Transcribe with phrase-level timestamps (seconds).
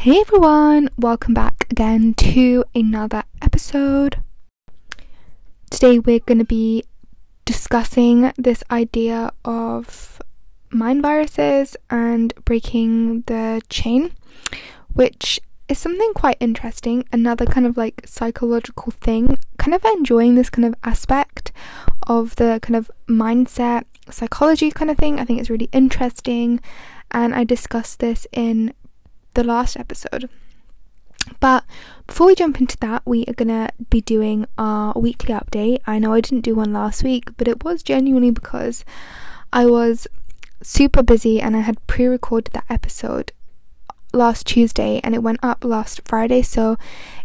[0.00, 4.22] Hey everyone, welcome back again to another episode.
[5.70, 6.84] Today we're going to be
[7.44, 10.22] discussing this idea of
[10.70, 14.12] mind viruses and breaking the chain,
[14.94, 17.04] which is something quite interesting.
[17.12, 21.52] Another kind of like psychological thing, kind of enjoying this kind of aspect
[22.06, 25.20] of the kind of mindset, psychology kind of thing.
[25.20, 26.58] I think it's really interesting,
[27.10, 28.72] and I discussed this in
[29.34, 30.28] the last episode.
[31.38, 31.64] But
[32.06, 35.80] before we jump into that, we are gonna be doing our weekly update.
[35.86, 38.84] I know I didn't do one last week, but it was genuinely because
[39.52, 40.06] I was
[40.62, 43.32] super busy and I had pre recorded that episode
[44.12, 46.76] last Tuesday and it went up last Friday, so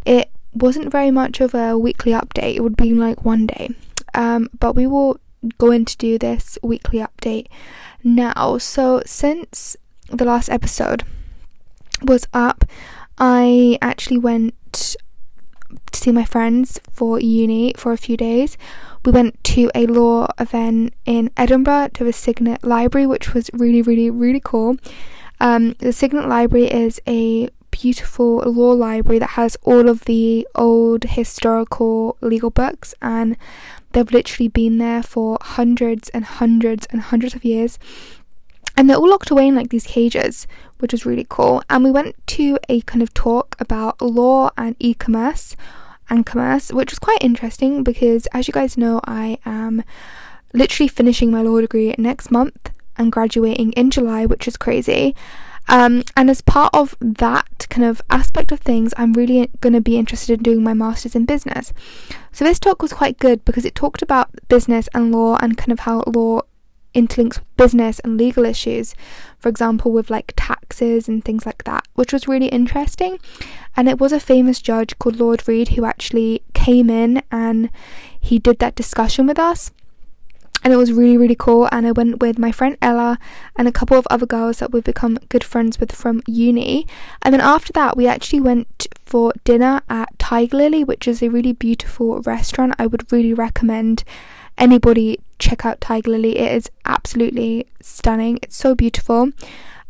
[0.05, 2.55] it wasn't very much of a weekly update.
[2.55, 3.71] It would be like one day.
[4.13, 5.19] Um, but we will
[5.57, 7.47] go in to do this weekly update
[8.03, 8.57] now.
[8.57, 9.75] So, since
[10.09, 11.03] the last episode,
[12.01, 12.65] was up,
[13.18, 18.57] I actually went to see my friends for uni for a few days.
[19.04, 23.82] We went to a law event in Edinburgh to the Signet Library, which was really,
[23.82, 24.77] really, really cool.
[25.40, 31.04] Um, the Signet Library is a beautiful law library that has all of the old
[31.04, 33.37] historical legal books, and
[33.91, 37.77] they've literally been there for hundreds and hundreds and hundreds of years
[38.77, 40.48] and they're all locked away in like these cages,
[40.79, 41.63] which was really cool.
[41.70, 45.55] And we went to a kind of talk about law and e commerce
[46.09, 49.84] and commerce, which was quite interesting because, as you guys know, I am
[50.53, 55.15] literally finishing my law degree next month and graduating in July, which is crazy.
[55.68, 59.81] Um, and as part of that kind of aspect of things, I'm really going to
[59.81, 61.73] be interested in doing my master's in business.
[62.31, 65.72] So, this talk was quite good because it talked about business and law and kind
[65.72, 66.41] of how law
[66.96, 68.96] interlinks with business and legal issues,
[69.38, 73.19] for example, with like taxes and things like that, which was really interesting.
[73.75, 77.69] And it was a famous judge called Lord Reed who actually came in and
[78.19, 79.72] he did that discussion with us.
[80.64, 81.69] And it was really, really cool.
[81.72, 83.19] And I went with my friend Ella
[83.56, 86.88] and a couple of other girls that we've become good friends with from uni.
[87.22, 91.30] And then after that, we actually went for dinner at Tiger Lily, which is a
[91.30, 92.74] really beautiful restaurant.
[92.80, 94.03] I would really recommend
[94.58, 96.38] anybody check out Tiger Lily.
[96.38, 98.40] It is absolutely stunning.
[98.42, 99.32] It's so beautiful.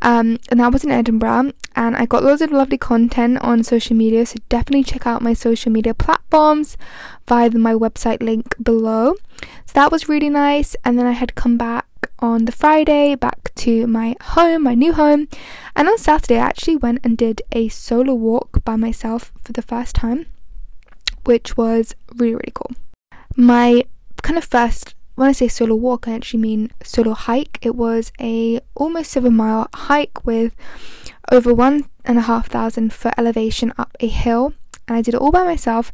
[0.02, 3.96] Um, and that was in Edinburgh, and I got loads of lovely content on social
[3.96, 4.26] media.
[4.26, 6.78] So definitely check out my social media platforms
[7.28, 9.16] via my website link below.
[9.66, 10.76] So that was really nice.
[10.86, 11.88] And then I had come back
[12.20, 15.28] on the Friday back to my home, my new home.
[15.76, 19.62] And on Saturday, I actually went and did a solo walk by myself for the
[19.62, 20.28] first time,
[21.24, 22.72] which was really, really cool.
[23.36, 23.86] My
[24.26, 27.60] kind of first when I say solo walk, I actually mean solo hike.
[27.62, 30.54] It was a almost seven mile hike with
[31.32, 34.54] over one and a half thousand foot elevation up a hill,
[34.88, 35.92] and I did it all by myself.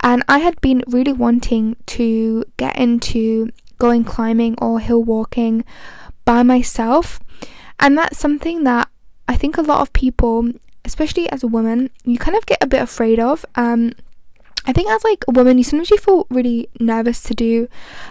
[0.00, 5.64] And I had been really wanting to get into going climbing or hill walking
[6.24, 7.18] by myself,
[7.80, 8.88] and that's something that
[9.26, 10.52] I think a lot of people,
[10.84, 13.44] especially as a woman, you kind of get a bit afraid of.
[13.56, 13.92] Um,
[14.64, 17.68] I think as like a woman, you sometimes you feel really nervous to do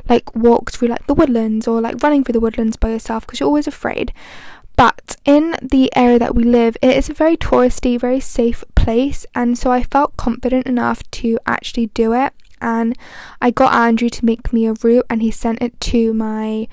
[0.09, 3.39] like walks through like the woodlands or like running through the woodlands by yourself because
[3.39, 4.13] you're always afraid.
[4.75, 9.25] But in the area that we live, it is a very touristy, very safe place,
[9.35, 12.33] and so I felt confident enough to actually do it.
[12.61, 12.97] And
[13.41, 16.67] I got Andrew to make me a route, and he sent it to my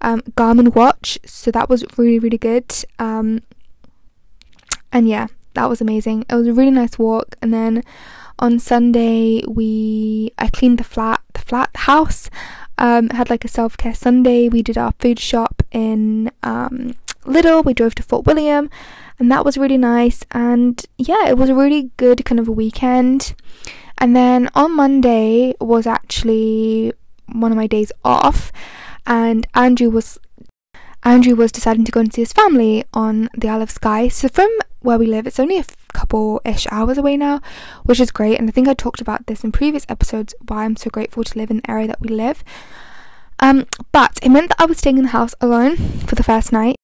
[0.00, 2.72] um, Garmin watch, so that was really, really good.
[2.98, 3.42] Um,
[4.92, 6.24] and yeah, that was amazing.
[6.28, 7.82] It was a really nice walk, and then
[8.38, 12.30] on Sunday we I cleaned the flat the flat house
[12.78, 14.48] um, had like a self care Sunday.
[14.48, 17.64] We did our food shop in um, Lidl.
[17.64, 18.68] We drove to Fort William,
[19.18, 20.24] and that was really nice.
[20.32, 23.34] And yeah, it was a really good kind of a weekend.
[23.98, 26.92] And then on Monday was actually
[27.32, 28.50] one of my days off,
[29.06, 30.18] and Andrew was
[31.04, 34.08] Andrew was deciding to go and see his family on the Isle of Skye.
[34.08, 34.50] So from
[34.84, 37.40] where we live, it's only a couple ish hours away now,
[37.84, 38.38] which is great.
[38.38, 41.38] And I think I talked about this in previous episodes why I'm so grateful to
[41.38, 42.44] live in the area that we live.
[43.40, 46.52] Um, but it meant that I was staying in the house alone for the first
[46.52, 46.76] night.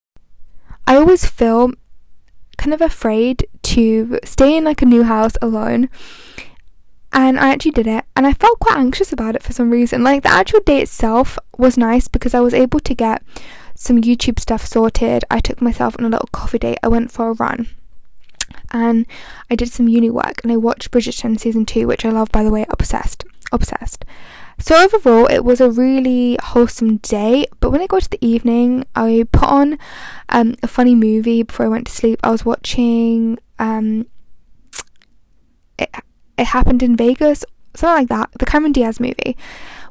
[0.87, 1.73] I always feel
[2.57, 5.89] kind of afraid to stay in like a new house alone.
[7.13, 10.05] And I actually did it, and I felt quite anxious about it for some reason.
[10.05, 13.23] Like the actual day itself was nice because I was able to get
[13.75, 15.25] some YouTube stuff sorted.
[15.29, 16.79] I took myself on a little coffee date.
[16.85, 17.69] I went for a run
[18.71, 19.07] and
[19.51, 22.43] I did some uni work and I watched Bridgerton season 2 which I love by
[22.43, 24.05] the way obsessed obsessed
[24.59, 28.85] so overall it was a really wholesome day but when I got to the evening
[28.95, 29.79] I put on
[30.29, 34.07] um, a funny movie before I went to sleep I was watching um,
[36.41, 37.45] it happened in Vegas,
[37.75, 38.31] something like that.
[38.39, 39.37] The Cameron Diaz movie,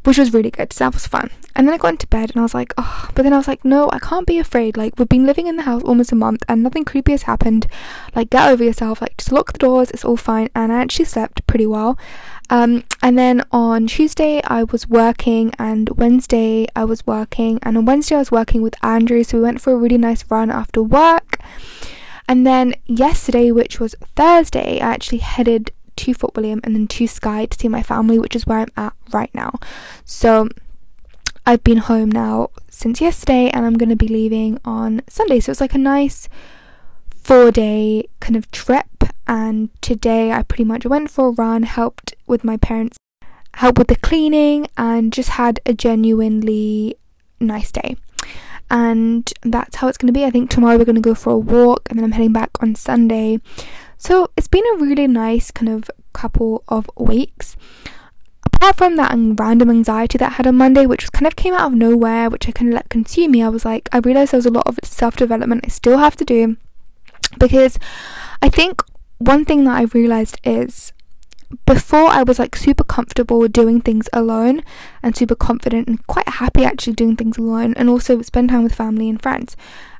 [0.04, 0.72] which was really good.
[0.74, 1.30] So that was fun.
[1.56, 3.48] And then I got into bed and I was like, oh, but then I was
[3.48, 4.78] like, no, I can't be afraid.
[4.78, 7.68] Like, we've been living in the house almost a month and nothing creepy has happened.
[8.16, 9.01] Like, get over yourself.
[9.01, 9.92] Like, just lock the doors.
[9.92, 10.50] It's all fine.
[10.56, 11.98] And I actually slept pretty well.
[12.50, 17.86] Um, and then on Tuesday I was working, and Wednesday I was working, and on
[17.86, 19.24] Wednesday I was working with Andrew.
[19.24, 21.38] So we went for a really nice run after work.
[22.28, 27.07] And then yesterday, which was Thursday, I actually headed to Fort William and then to
[27.07, 29.60] Skye to see my family, which is where I'm at right now.
[30.06, 30.50] So
[31.46, 35.40] I've been home now since yesterday and I'm going to be leaving on Sunday.
[35.40, 36.30] So it's like a nice
[37.12, 38.86] four day kind of trip.
[39.28, 42.98] And today I pretty much went for a run, helped with my parents,
[43.56, 46.96] helped with the cleaning, and just had a genuinely
[47.40, 47.98] nice day.
[48.72, 50.25] And that's how it's going to be.
[50.25, 52.51] I think tomorrow we're going to go for a walk and then I'm heading back
[52.62, 53.40] on Sunday.
[54.00, 57.57] So it's been a really nice kind of couple of weeks.
[58.46, 61.68] Apart from that random anxiety that I had on Monday, which kind of came out
[61.68, 64.38] of nowhere, which I kind of let consume me, I was like, I realized there
[64.38, 66.56] was a lot of self development I still have to do
[67.38, 67.78] because
[68.42, 68.81] I think
[69.18, 70.94] one thing that I realized is
[71.66, 74.62] before I was like super comfortable doing things alone
[75.01, 78.75] and super confident and quite happy actually doing things alone and also spend time with
[78.75, 79.57] family and friends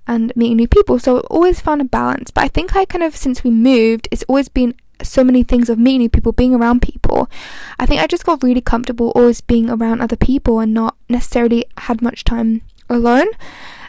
[0.07, 1.00] and meeting new people.
[1.00, 2.31] So I always found a balance.
[2.31, 5.69] But I think I kind of, since we moved, it's always been so many things
[5.69, 7.30] of meeting new people, being around people.
[7.80, 11.66] I think I just got really comfortable always being around other people and not necessarily
[11.78, 13.28] had much time alone.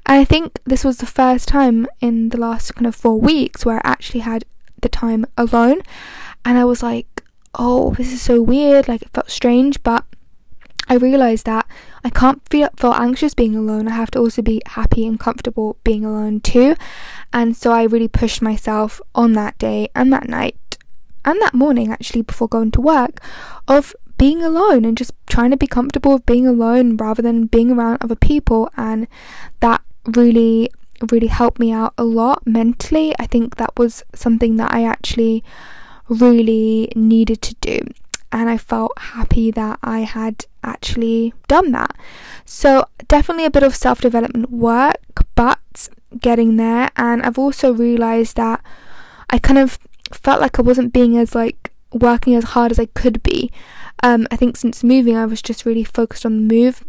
[0.06, 3.64] And I think this was the first time in the last kind of four weeks
[3.64, 4.44] where I actually had
[4.80, 5.82] the time alone.
[6.44, 7.19] And I was like,
[7.54, 8.88] oh, this is so weird.
[8.88, 10.04] Like, it felt strange, but
[10.88, 11.66] I realised that
[12.02, 13.86] I can't feel, feel anxious being alone.
[13.86, 16.74] I have to also be happy and comfortable being alone too.
[17.32, 20.78] And so I really pushed myself on that day and that night
[21.24, 23.20] and that morning actually before going to work
[23.68, 27.70] of being alone and just trying to be comfortable with being alone rather than being
[27.70, 29.06] around other people and
[29.60, 30.70] that really
[31.12, 33.14] really helped me out a lot mentally.
[33.18, 35.42] I think that was something that I actually
[36.10, 37.80] really needed to do
[38.32, 41.96] and I felt happy that I had actually done that.
[42.44, 46.90] So, definitely a bit of self development work, but getting there.
[46.96, 48.62] And I've also realized that
[49.30, 49.78] I kind of
[50.12, 53.50] felt like I wasn't being as like working as hard as I could be.
[54.02, 56.84] Um, I think since moving, I was just really focused on the move.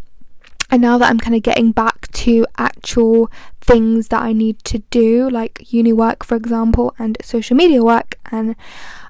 [0.69, 3.29] And now that I'm kind of getting back to actual
[3.59, 8.17] things that I need to do, like uni work, for example, and social media work,
[8.31, 8.55] and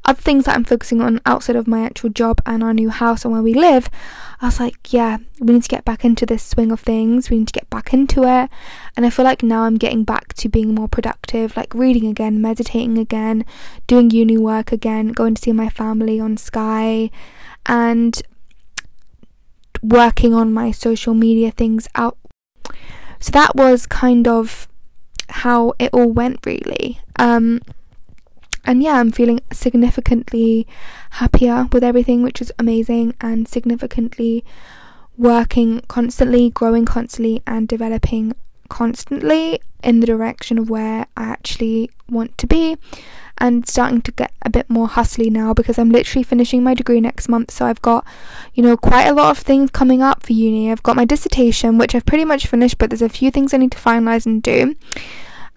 [0.04, 3.24] other things that I'm focusing on outside of my actual job and our new house
[3.24, 3.90] and where we live,
[4.42, 7.30] I was like, yeah, we need to get back into this swing of things.
[7.30, 8.50] We need to get back into it.
[8.98, 12.42] And I feel like now I'm getting back to being more productive, like reading again,
[12.42, 13.46] meditating again,
[13.86, 17.12] doing uni work again, going to see my family on Skye,
[17.68, 18.22] and
[19.84, 22.18] working on my social media things out.
[23.20, 24.68] So that was kind of
[25.30, 27.00] how it all went, really.
[27.18, 27.62] Um,
[28.66, 30.68] and yeah, I'm feeling significantly
[31.12, 34.44] happier with everything, which is amazing, and significantly
[35.18, 38.34] working constantly, growing constantly, and developing
[38.70, 42.78] constantly in the direction of where I actually want to be.
[43.38, 47.02] And starting to get a bit more hustly now because I'm literally finishing my degree
[47.02, 47.50] next month.
[47.50, 48.06] So I've got,
[48.54, 50.72] you know, quite a lot of things coming up for uni.
[50.72, 53.58] I've got my dissertation, which I've pretty much finished, but there's a few things I
[53.58, 54.76] need to finalize and do.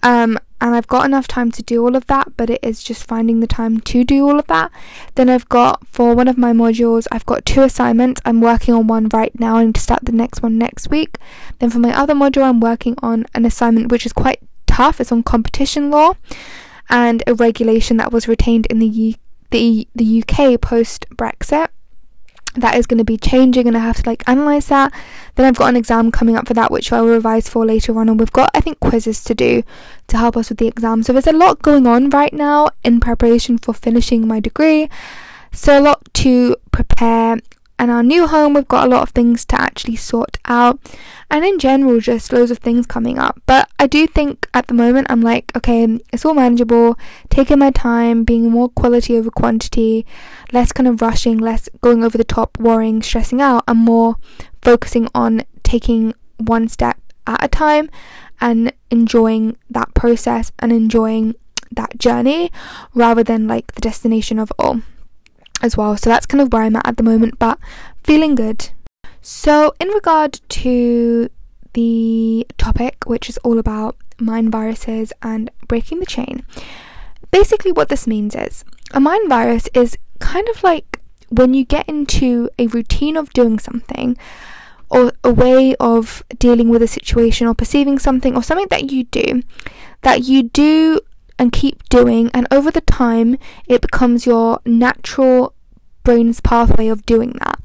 [0.02, 3.06] Um, and I've got enough time to do all of that, but it is just
[3.06, 4.70] finding the time to do all of that.
[5.14, 8.20] Then I've got for one of my modules, I've got two assignments.
[8.24, 9.56] I'm working on one right now.
[9.56, 11.18] I need to start the next one next week.
[11.58, 15.00] Then for my other module, I'm working on an assignment which is quite tough.
[15.00, 16.14] It's on competition law
[16.88, 19.14] and a regulation that was retained in the U-
[19.50, 21.68] the the UK post Brexit
[22.54, 24.92] that is going to be changing and I have to like analyze that.
[25.34, 27.98] Then I've got an exam coming up for that which I will revise for later
[27.98, 29.62] on and we've got I think quizzes to do
[30.08, 31.02] to help us with the exam.
[31.02, 34.88] So there's a lot going on right now in preparation for finishing my degree.
[35.52, 37.38] So a lot to prepare
[37.78, 40.78] and our new home we've got a lot of things to actually sort out.
[41.30, 43.40] And in general just loads of things coming up.
[43.46, 47.70] But i do think at the moment i'm like okay it's all manageable taking my
[47.70, 50.06] time being more quality over quantity
[50.52, 54.16] less kind of rushing less going over the top worrying stressing out and more
[54.62, 57.90] focusing on taking one step at a time
[58.40, 61.34] and enjoying that process and enjoying
[61.70, 62.50] that journey
[62.94, 64.80] rather than like the destination of all
[65.64, 65.96] as well.
[65.96, 67.58] So that's kind of where I'm at at the moment, but
[68.02, 68.70] feeling good.
[69.20, 71.30] So, in regard to
[71.72, 76.44] the topic, which is all about mind viruses and breaking the chain,
[77.30, 81.88] basically what this means is a mind virus is kind of like when you get
[81.88, 84.16] into a routine of doing something,
[84.90, 89.04] or a way of dealing with a situation or perceiving something or something that you
[89.04, 89.42] do
[90.02, 91.00] that you do
[91.38, 95.53] and keep doing and over the time it becomes your natural
[96.04, 97.60] brain's pathway of doing that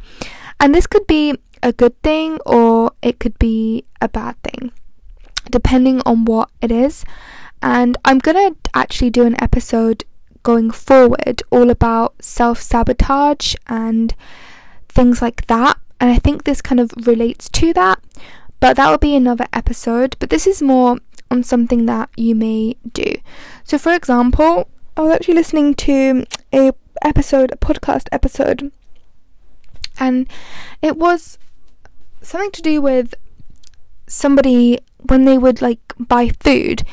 [0.60, 4.72] and this could be a good thing or it could be a bad thing
[5.52, 7.04] depending on what it is
[7.62, 10.04] and i'm going to actually do an episode
[10.42, 14.16] going forward all about self-sabotage and
[14.88, 18.00] things like that and I think this kind of relates to that,
[18.60, 20.16] but that will be another episode.
[20.20, 20.98] But this is more
[21.30, 23.16] on something that you may do.
[23.64, 28.72] So, for example, I was actually listening to a episode, a podcast episode,
[30.00, 30.28] and
[30.82, 31.38] it was
[32.22, 33.14] something to do with
[34.08, 36.84] somebody when they would like buy food,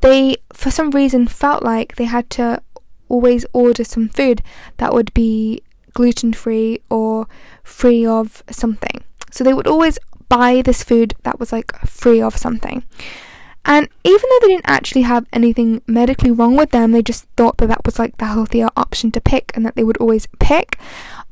[0.00, 2.60] they for some reason felt like they had to
[3.08, 4.42] always order some food
[4.78, 7.26] that would be gluten free or
[7.62, 9.02] free of something.
[9.30, 12.84] So they would always buy this food that was like free of something.
[13.66, 17.56] And even though they didn't actually have anything medically wrong with them, they just thought
[17.58, 20.78] that that was like the healthier option to pick and that they would always pick.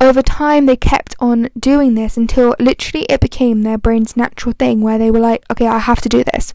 [0.00, 4.80] Over time, they kept on doing this until literally it became their brain's natural thing
[4.80, 6.54] where they were like, okay, I have to do this.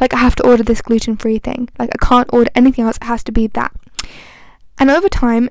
[0.00, 1.68] Like, I have to order this gluten free thing.
[1.78, 3.72] Like, I can't order anything else, it has to be that.
[4.78, 5.50] And over time,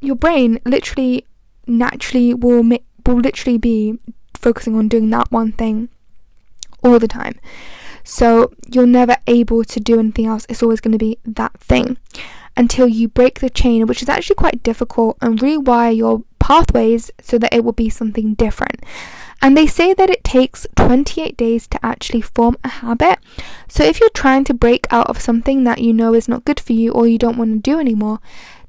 [0.00, 1.26] your brain literally
[1.66, 2.62] naturally will
[3.06, 3.98] will literally be
[4.34, 5.88] focusing on doing that one thing
[6.82, 7.38] all the time.
[8.04, 10.46] So you're never able to do anything else.
[10.48, 11.96] It's always going to be that thing
[12.56, 17.38] until you break the chain, which is actually quite difficult, and rewire your pathways so
[17.38, 18.84] that it will be something different.
[19.40, 23.18] And they say that it takes 28 days to actually form a habit.
[23.68, 26.60] So if you're trying to break out of something that you know is not good
[26.60, 28.20] for you or you don't want to do anymore,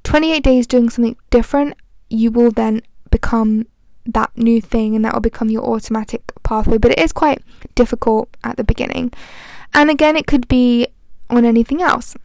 [0.03, 1.75] 28 days doing something different,
[2.09, 3.67] you will then become
[4.05, 6.77] that new thing and that will become your automatic pathway.
[6.77, 7.41] But it is quite
[7.75, 9.11] difficult at the beginning.
[9.73, 10.87] And again, it could be
[11.29, 12.15] on anything else.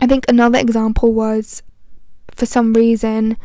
[0.00, 1.62] I think another example was
[2.30, 3.38] for some reason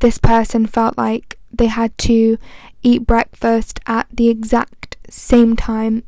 [0.00, 2.36] this person felt like they had to
[2.82, 6.02] eat breakfast at the exact same time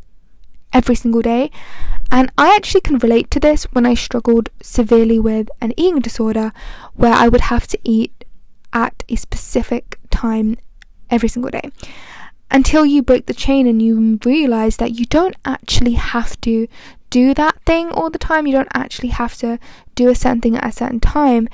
[0.72, 1.50] every single day.
[2.10, 6.52] And I actually can relate to this when I struggled severely with an eating disorder
[6.94, 8.24] where I would have to eat
[8.72, 10.58] at a specific time
[11.08, 11.70] every single day.
[12.50, 16.68] Until you break the chain and you realize that you don't actually have to
[17.10, 19.58] do that thing all the time, you don't actually have to
[19.94, 21.48] do a certain thing at a certain time,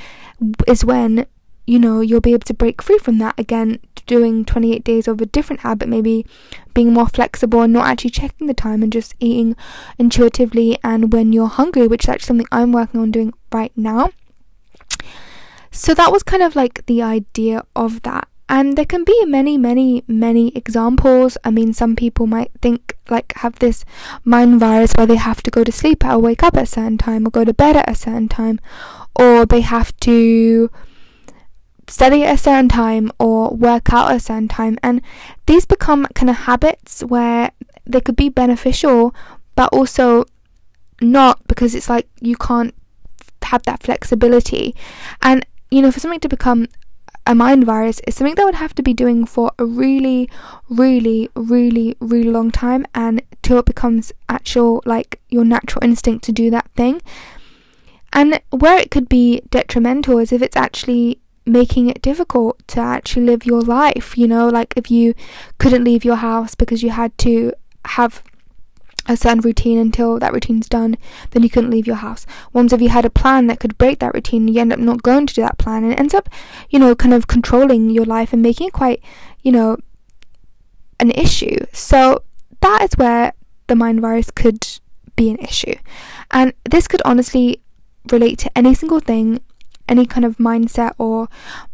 [0.66, 1.26] is when
[1.66, 5.20] you know you'll be able to break free from that again doing 28 days of
[5.20, 6.26] a different habit, maybe
[6.74, 9.54] being more flexible and not actually checking the time and just eating
[9.98, 14.10] intuitively and when you're hungry, which is actually something I'm working on doing right now.
[15.70, 18.26] So that was kind of like the idea of that.
[18.50, 21.38] And there can be many, many, many examples.
[21.44, 23.84] I mean, some people might think, like, have this
[24.24, 26.98] mind virus where they have to go to sleep or wake up at a certain
[26.98, 28.58] time or go to bed at a certain time,
[29.14, 30.68] or they have to
[31.86, 34.78] study at a certain time or work out at a certain time.
[34.82, 35.00] And
[35.46, 37.52] these become kind of habits where
[37.86, 39.14] they could be beneficial,
[39.54, 40.24] but also
[41.00, 42.74] not because it's like you can't
[43.42, 44.74] have that flexibility.
[45.22, 46.66] And, you know, for something to become
[47.30, 50.28] a mind virus is something that would have to be doing for a really,
[50.68, 56.32] really, really, really long time and till it becomes actual, like your natural instinct to
[56.32, 57.00] do that thing.
[58.12, 63.26] And where it could be detrimental is if it's actually making it difficult to actually
[63.26, 64.18] live your life.
[64.18, 65.14] You know, like if you
[65.58, 67.52] couldn't leave your house because you had to
[67.84, 68.24] have
[69.12, 70.96] a certain routine until that routine's done,
[71.30, 72.26] then you couldn't leave your house.
[72.52, 75.02] Once if you had a plan that could break that routine, you end up not
[75.02, 76.28] going to do that plan and it ends up,
[76.70, 79.02] you know, kind of controlling your life and making it quite,
[79.42, 79.76] you know,
[80.98, 81.56] an issue.
[81.72, 82.22] So
[82.60, 83.32] that is where
[83.66, 84.66] the mind virus could
[85.16, 85.74] be an issue.
[86.30, 87.60] And this could honestly
[88.10, 89.40] relate to any single thing
[89.90, 91.28] any kind of mindset or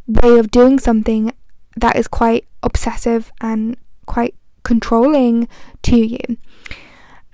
[0.07, 1.33] way of doing something
[1.77, 3.77] that is quite obsessive and
[4.07, 5.47] quite controlling
[5.83, 6.19] to you.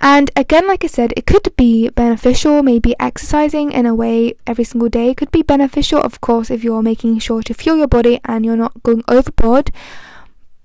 [0.04, 2.62] And again, like I said, it could be beneficial.
[2.62, 6.82] Maybe exercising in a way every single day could be beneficial, of course, if you're
[6.82, 9.71] making sure to fuel your body and you're not going overboard.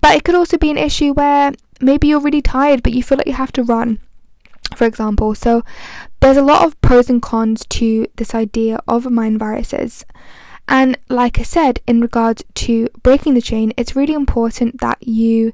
[0.00, 3.18] But it could also be an issue where maybe you're really tired, but you feel
[3.18, 4.00] like you have to run
[4.76, 5.34] for example.
[5.34, 5.62] So
[6.20, 10.04] there's a lot of pros and cons to this idea of mind viruses.
[10.68, 15.52] And like I said, in regards to breaking the chain, it's really important that you,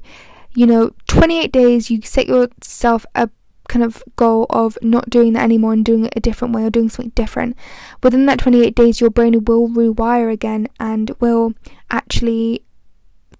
[0.53, 3.29] you know, 28 days, you set yourself a
[3.67, 6.69] kind of goal of not doing that anymore and doing it a different way or
[6.69, 7.57] doing something different,
[8.03, 11.53] within that 28 days, your brain will rewire again and will
[11.89, 12.63] actually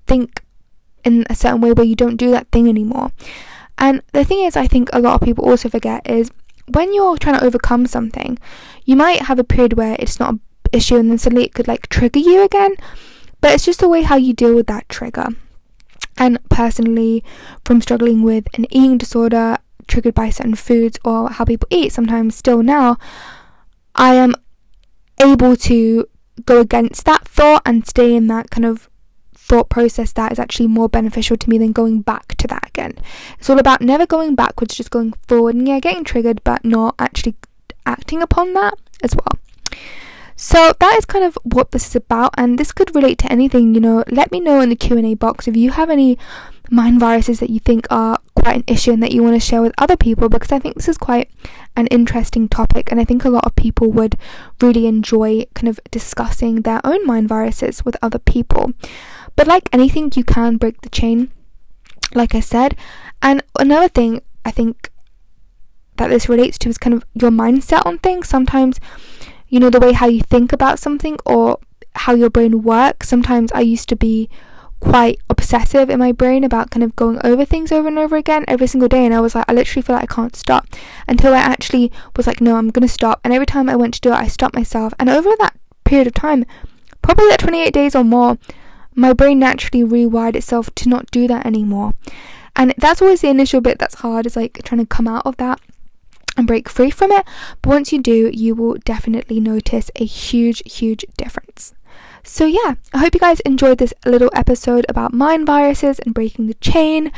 [0.07, 0.43] think
[1.03, 3.11] in a certain way where you don't do that thing anymore.
[3.77, 6.31] And the thing is, I think a lot of people also forget is
[6.67, 8.39] when you're trying to overcome something,
[8.85, 10.41] you might have a period where it's not an
[10.71, 12.75] issue and then suddenly it could like trigger you again.
[13.41, 15.27] But it's just the way how you deal with that trigger.
[16.17, 17.23] And personally,
[17.65, 22.35] from struggling with an eating disorder triggered by certain foods or how people eat, sometimes
[22.35, 22.97] still now,
[23.95, 24.35] I am
[25.21, 26.07] able to
[26.45, 28.89] go against that thought and stay in that kind of
[29.33, 32.97] thought process that is actually more beneficial to me than going back to that again.
[33.39, 36.95] It's all about never going backwards, just going forward and yeah, getting triggered, but not
[36.97, 37.35] actually
[37.85, 39.39] acting upon that as well.
[40.35, 43.73] So that is kind of what this is about, and this could relate to anything.
[43.73, 46.17] You know, let me know in the Q and A box if you have any
[46.69, 49.61] mind viruses that you think are quite an issue and that you want to share
[49.61, 51.31] with other people, because I think this is quite
[51.75, 54.17] an interesting topic, and I think a lot of people would
[54.61, 58.73] really enjoy kind of discussing their own mind viruses with other people.
[59.35, 61.31] But like anything, you can break the chain,
[62.13, 62.75] like I said.
[63.21, 64.91] And another thing I think
[65.97, 68.27] that this relates to is kind of your mindset on things.
[68.27, 68.79] Sometimes
[69.55, 71.59] you know, the way how you think about something or
[71.95, 73.07] how your brain works.
[73.07, 74.29] Sometimes I used to be
[74.81, 78.43] quite obsessive in my brain about kind of going over things over and over again
[78.49, 80.67] every single day and I was like I literally feel like I can't stop
[81.07, 83.21] until I actually was like no I'm going to stop.
[83.23, 84.93] And every time I went to do it I stopped myself.
[84.99, 86.45] And over that period of time
[87.01, 88.37] probably that 28 days or more
[88.93, 91.93] my brain naturally rewired itself to not do that anymore.
[92.57, 95.37] And that's always the initial bit that's hard is like trying to come out of
[95.37, 95.61] that
[96.37, 97.25] and break free from it.
[97.61, 101.73] But once you do, you will definitely notice a huge, huge difference.
[102.23, 106.47] So, yeah, I hope you guys enjoyed this little episode about mind viruses and breaking
[106.47, 107.11] the chain.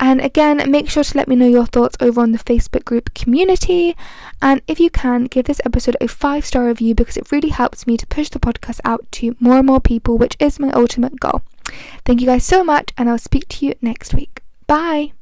[0.00, 3.12] And again, make sure to let me know your thoughts over on the Facebook group
[3.14, 3.96] community.
[4.40, 7.86] And if you can, give this episode a five star review because it really helps
[7.86, 11.18] me to push the podcast out to more and more people, which is my ultimate
[11.18, 11.42] goal.
[12.04, 14.42] Thank you guys so much, and I'll speak to you next week.
[14.66, 15.17] Bye.